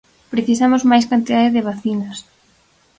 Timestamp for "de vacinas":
1.55-2.17